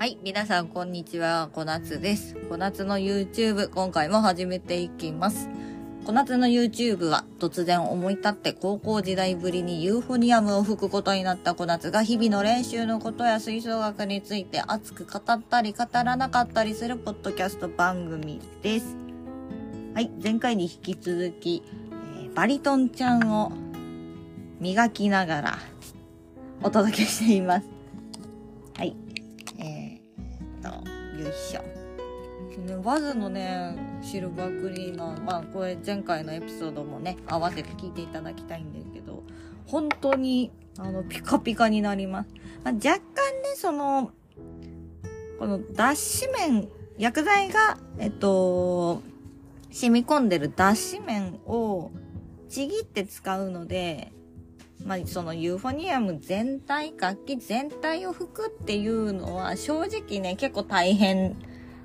[0.00, 2.34] はい、皆さんこんにちは、こなつです。
[2.48, 5.50] こなつの YouTube、今回も始めていきます。
[6.06, 18.96] こなつの YouTube は突然思い立って高校時代ぶりにユーフォニアムを吹くことになったこなつが日々の練習のことや吹奏楽について熱く語ったり語らなかったりするポッドキャスト番組です。
[19.92, 21.62] はい、前回に引き続き、
[22.22, 23.52] えーバリトンちゃんを
[24.60, 25.58] 磨きながら
[26.62, 27.69] お届けしています。
[30.68, 31.80] よいしょ。
[32.60, 39.22] ね、ワズのね、シルバークリーナー、まあこれ前回のエピソードもね、合わせて聞いていただきたいんですけど、
[39.66, 42.30] 本当に、あの、ピカピカになります。
[42.64, 43.02] まあ、若干ね、
[43.54, 44.10] その、
[45.38, 49.02] この脱脂麺、薬剤が、えっと、
[49.70, 51.90] 染み込んでる脱脂麺を
[52.48, 54.12] ちぎって使うので、
[54.84, 61.36] まあ、そのユーフォニアム全体、楽器全体を吹くっていうのは正直ね、結構大変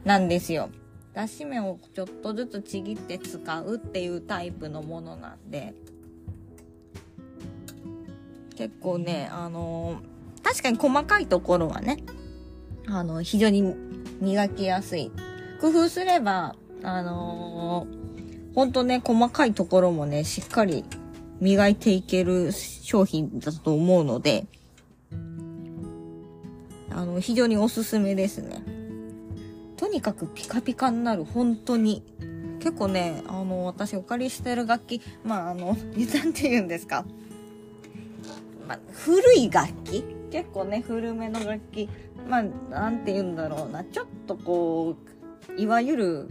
[0.04, 0.70] なんですよ。
[1.14, 5.74] 脱脂麺をちょっとずつちぎって使うっていうタイプのものなんで、
[8.56, 10.02] 結構ね、あの
[10.44, 11.98] 確かに細かいところはね、
[12.88, 13.76] あの、非常に
[14.22, 15.12] 磨きやすい。
[15.60, 17.88] 工夫すれば、あの
[18.54, 20.86] ほんとね、細かいところもね、しっかり
[21.42, 24.48] 磨いていける商品だと思うので、
[26.90, 28.64] あの、非常におすすめですね。
[29.78, 32.04] とにかくピカピカになる、本当に。
[32.60, 37.06] 結構ね、あの、私お借りしてる楽器、まあ、あの、なんて言うんですか。
[38.68, 41.90] まあ、古い楽器結構ね、古めの楽器。
[42.28, 43.84] まあ、なんて言うんだろうな。
[43.84, 44.96] ちょっとこ
[45.58, 46.28] う、いわゆる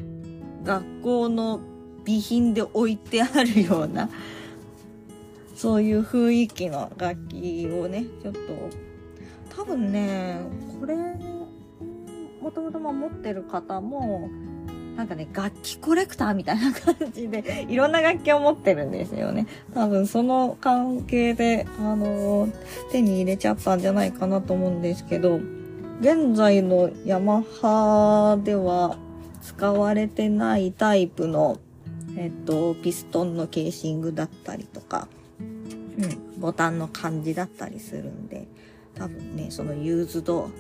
[0.65, 1.61] 学校の
[2.05, 4.11] 備品で置いてあるような、
[5.55, 8.41] そういう雰囲気の楽器をね、ちょっと、
[9.57, 10.41] 多分ね、
[10.81, 10.97] これ、
[12.41, 14.29] もともと持ってる方も、
[14.97, 19.47] なんかね、楽器コレクターみたいな感じで、 いろんな楽器を持ってるんですよね。
[19.75, 22.49] 多分その関係で、あの
[22.93, 25.41] 手に入れちゃったんじゃないかなと思うんですけど、
[26.01, 28.99] 現在のヤマハでは
[29.43, 31.59] 使われてないタイプの、
[32.17, 35.09] えっと、ピストンのケーシングだったりとか、
[36.45, 38.47] ボタンの感じだったりするんで、
[38.95, 40.51] 多分ね、そのユーズド、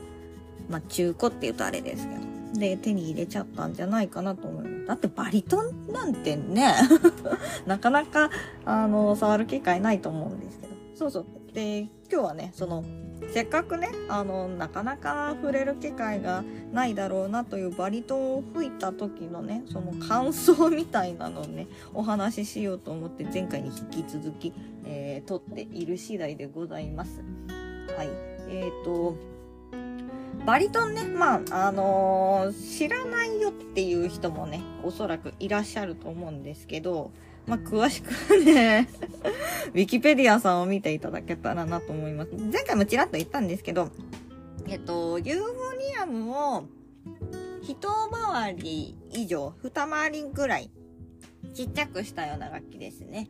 [0.71, 4.87] まあ、中古って言うとあれですけど、で、手に入れちゃったんじゃないかなと思います。
[4.87, 6.75] だってバリトンなんてね、
[7.67, 8.31] なかなか、
[8.65, 10.73] あの、触る機会ないと思うんですけど。
[10.95, 11.27] そうそう。
[11.53, 12.83] で、今日はね、その、
[13.33, 24.53] せっかくね、あの、なかなか触れる機会がないだろうなというバリトンを吹いた時のね、その感想みたいなのをね、お話ししようと思って前回に引き続き、
[24.85, 27.23] えー撮っている次第でございます。
[27.97, 28.09] はい。
[28.49, 29.17] えっ、と、
[30.47, 37.11] バリトンね、まあ、あのー知らないよっていう人もね、おそらくいらっしゃると思うんですけど、
[37.47, 38.89] まあ、詳しくはね、
[39.75, 42.31] ウィキペディアさんを見ていただけたらなと思います。
[42.33, 43.91] 前回もちらっと言ったんですけど、
[44.67, 46.65] えっと、ユーフォニアムを
[47.63, 47.77] 一
[48.11, 50.71] 回り以上、二回りぐらい
[51.55, 53.29] ちっちゃくしたような楽器ですね。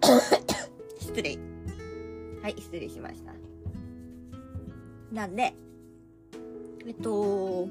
[0.98, 1.38] 失礼。
[2.42, 3.32] はい、失礼しました。
[5.12, 5.54] なんで、
[6.86, 7.68] えっと、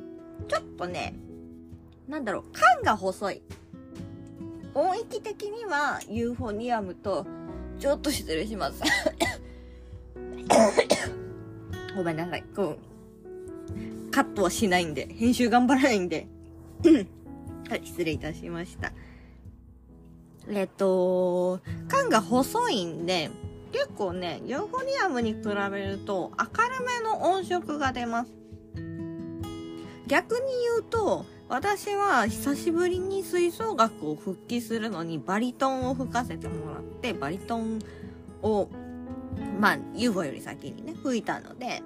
[0.47, 1.15] ちょっとね、
[2.07, 3.41] なんだろう、管が細い。
[4.73, 7.25] 音域的にはユーフォニアムと、
[7.79, 8.81] ちょっと失礼します。
[11.95, 12.43] ごめんなさい。
[12.55, 12.77] こ
[14.07, 16.27] う、カットはしないんで、編集頑張らないんで。
[17.69, 18.93] はい、失礼いたしました。
[20.47, 23.29] えっと、管が細いんで、
[23.71, 25.39] 結構ね、ユーフォニアムに比
[25.71, 28.31] べると明るめの音色が出ます。
[30.07, 37.79] 逆に言うと、私は久しぶりに吹奏楽を復帰するのにバリトンを吹かせてもらって、バリトン
[38.41, 38.69] を、
[39.59, 41.83] まあ、UFO より先にね、吹いたので、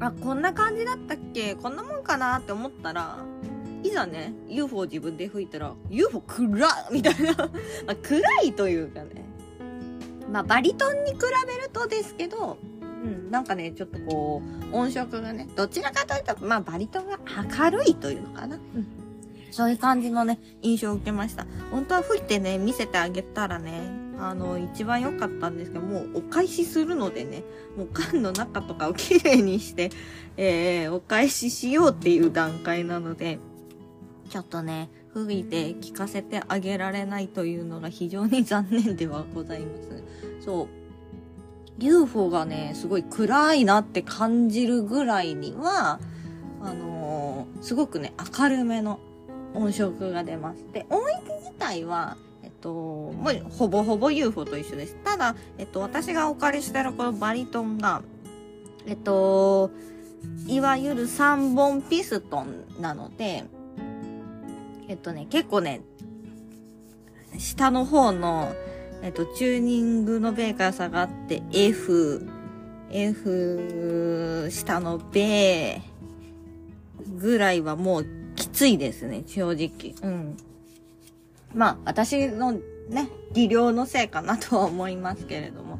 [0.00, 1.54] あ、こんな感じだったっけ？
[1.54, 3.18] こんなもんかなって思ったら、
[3.84, 7.34] いざね、UFO を自分で吹いたら、UFO 暗っみたいな、
[7.86, 9.24] まあ、暗いというかね、
[10.32, 12.58] まあ、バリトンに比べるとですけど、
[13.04, 14.42] うん、なんかね、ちょっとこ
[14.72, 17.18] う、音色がね、どちらかというと、まあ、バリトンが
[17.60, 18.56] 明るいというのかな。
[18.56, 18.86] うん。
[19.50, 21.46] そういう感じのね、印象を受けました。
[21.70, 27.44] 本当は吹いてね、見せてあげたらね、あの、一番良かったんですけど、もうお返しするのでね、
[27.76, 29.90] もう缶の中とかをきれいにして、
[30.36, 33.38] えー、お返ししようっていう段階なので、
[34.28, 40.04] ちょっとね、吹いて聞かせてあげられないというのが非常に残念ではございます。
[40.44, 40.87] そう。
[41.78, 46.00] UFO がね、すごい暗いなって感じるぐらいには、
[46.60, 47.08] あのー
[47.60, 49.00] すごくね、明るめの
[49.54, 50.64] 音色が出ます。
[50.72, 54.96] で、音域自体は、えっと、もうほぼほぼ UFO と一緒です。
[55.04, 58.02] ただ、えっと、私がお借りしてるこのバリトンが、
[58.86, 59.70] えっと、
[60.46, 63.44] いわゆる3本ピストンなので、
[64.88, 65.80] えっとね、結構ね、
[67.38, 68.52] 下の方の、
[69.02, 72.26] えっと、チューニングのベーカー下がって F、
[72.90, 79.94] F、下のベーぐらいはもうきついですね、正直。
[80.02, 80.36] うん。
[81.54, 85.78] まあ、私のね、技量のせいかなとは思いますけれども。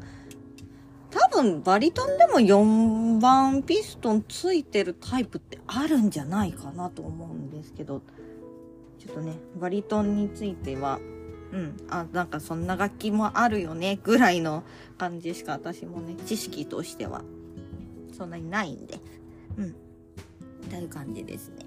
[1.11, 8.01] 多分、バリトンでも4番ピストンついてるタイプってあるんじゃないかなと思うんですけど、
[8.99, 10.99] ちょっとね、バリトンについては、
[11.51, 14.63] うん、あ、なんかそんな楽器もあるよね、ぐらいの
[14.97, 17.23] 感じしか私もね、知識としては、
[18.15, 18.99] そんなにないんで、
[19.57, 19.75] うん、
[20.69, 21.65] という感じですね。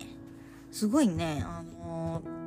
[0.70, 2.42] すごいね、あのー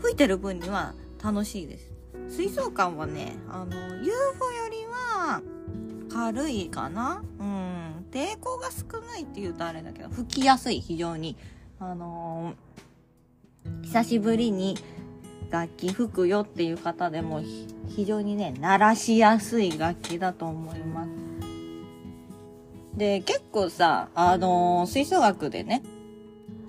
[0.00, 1.92] 吹いてる分には楽しいです。
[2.28, 3.72] 水槽感はね、あの、
[4.02, 5.42] UFO よりは
[6.10, 8.06] 軽いかなうん。
[8.10, 11.36] 抵抗が少ないって言うとあれだけど、吹きやすい、非常に。
[11.78, 12.70] あのー
[13.82, 14.78] 久しぶりに
[15.50, 17.42] 楽器吹くよっていう方でも
[17.88, 21.10] 非常にね、鳴らしやすい楽器だと思います。
[22.96, 25.82] で、結構さ、あのー吹奏楽でね、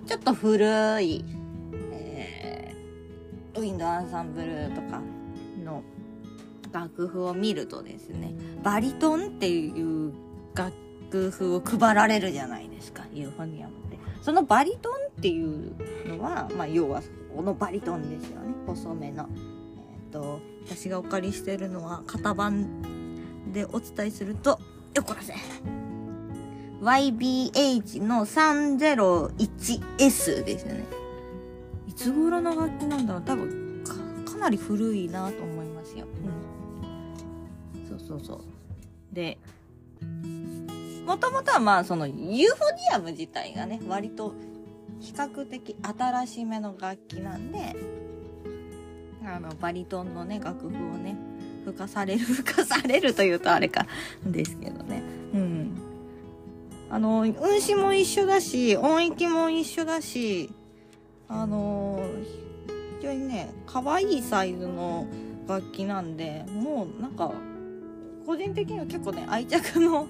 [0.08, 1.24] ちょっと古い、
[1.92, 5.02] えー、ウィンドアンサンブルとか
[5.64, 5.84] の
[6.72, 8.34] 楽譜を見るとですね、
[8.64, 9.70] バリトンってい
[10.08, 10.14] う
[10.56, 13.91] 楽譜を配られるじゃないですか、ユーフォニアム。
[14.22, 15.74] そのバリトンっていう
[16.08, 17.02] のは、まあ、要は、
[17.36, 19.28] このバリトンですよね、細めの。
[19.94, 24.60] えっ、と、私がお借りしてるのは、型番でお伝えすると、
[24.94, 25.34] よっこらせ。
[26.82, 30.86] YBH の 301S ですよね。
[31.88, 33.84] いつ頃の楽器なんだろう多分
[34.26, 36.06] か、かなり古いなと思いますよ。
[37.74, 37.88] うん。
[37.88, 38.42] そうそうそう。
[39.12, 39.40] で、
[41.06, 42.50] もともとはまあそのユーフォニ
[42.94, 44.34] アム自体がね、割と
[45.00, 47.76] 比較的新しめの楽器なんで、
[49.26, 51.16] あの、バリトンのね、楽譜をね、
[51.66, 53.88] 吹かされる、 吹かされるというとあれか、
[54.26, 55.04] ですけどね。
[55.34, 55.72] うん。
[56.90, 60.52] あの、運指も一緒だし、音域も一緒だし、
[61.28, 62.04] あの、
[63.00, 65.08] 非常にね、可愛いサイズの
[65.48, 67.32] 楽器なんで、もうなんか、
[68.26, 70.08] 個人的には結構ね、愛着の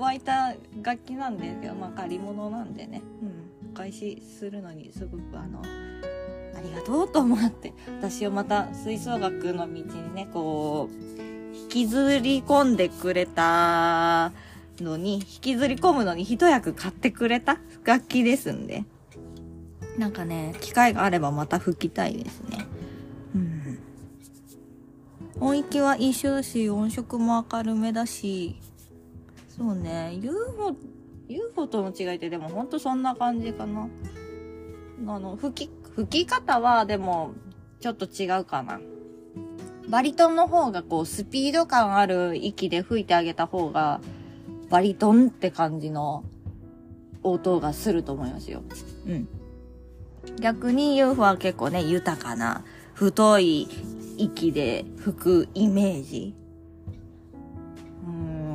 [0.00, 14.32] 湧いた楽器なんですけど、まあ借り物なんでね、うん、お返しするのにすごくあの、ありがとうと思って、私をまた吹奏楽の道にね、こう、引きずり込んでくれた
[14.80, 18.84] のに、引きずり込むのに一役買ってくれた楽器ですんで。
[19.98, 22.66] なんかね、機会があればまた吹きたいですね。
[23.34, 23.78] うん。
[25.40, 28.56] 音域は一緒だし、音色も明るめだし、
[29.60, 30.74] そうね、UFO、
[31.28, 33.88] UFO との違いってでもほんとそんな感じかな。
[35.06, 37.32] あの、吹き、吹き方はでも、
[37.78, 38.80] ちょっと違うかな。
[39.90, 44.00] バリトンの方がこう、スピード感ある息で吹いてあげた方が、
[44.70, 46.24] バリトンって感じの
[47.22, 48.62] 音がすると思いますよ。
[49.06, 49.28] うん。
[50.40, 52.64] 逆に UFO は結構ね、豊かな、
[52.94, 53.68] 太い
[54.16, 56.34] 息で吹くイメージ。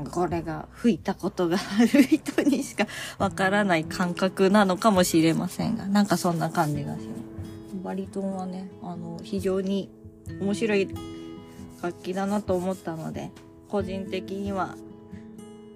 [0.05, 7.83] これが吹いたことがある人にしかわからない感覚なのかもしれませんが、なんかそんな感じがします。
[7.83, 9.89] バリトンはね、あの、非常に
[10.39, 10.89] 面白い
[11.81, 13.31] 楽器だなと思ったので、
[13.69, 14.75] 個人的には、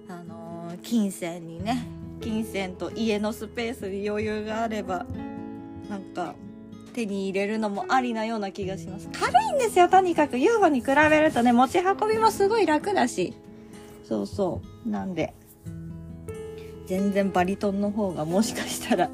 [0.08, 1.86] あの金銭にね、
[2.20, 5.06] 金銭と家のスペースに余裕があれば、
[5.88, 6.34] なんか、
[6.92, 9.08] 手に入れるのもありなような気がします。
[9.12, 10.38] 軽いんですよ、とにかく。
[10.38, 13.34] UFO に比べるとね、持ち運びもすごい楽だし。
[14.10, 14.88] そうそう。
[14.88, 15.32] なんで、
[16.86, 19.08] 全然バリトンの方がもしかしたら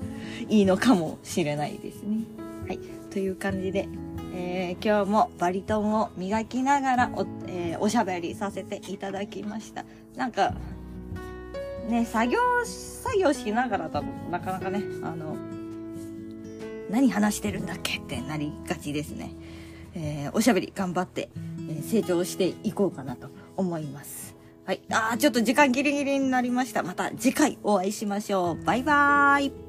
[0.48, 2.24] いいのかもしれないですね。
[2.66, 2.78] はい。
[3.10, 3.86] という感じで、
[4.34, 9.84] えー今日もバリトンを磨きながらお,、えーおしゃべりさせていただきました。
[10.16, 10.54] なんか、
[11.90, 15.36] ね、作業、作業しながらだとなかなかね、あの、
[16.88, 19.34] 何話してるんだっけってなりがちですね。
[19.94, 21.28] えーおしゃべり頑張って、
[21.68, 24.25] え成長していこうかなと思います。
[24.66, 24.80] はい。
[24.90, 26.82] あー、ちょっと時間ギリギリになりました。
[26.82, 28.64] また次回お会いしましょう。
[28.64, 29.65] バイバーイ。